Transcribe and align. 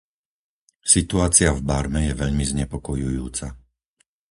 Situácia 0.93 1.49
v 1.53 1.61
Barme 1.69 2.01
je 2.09 2.13
veľmi 2.23 2.41
znepokojujúca. 2.51 3.47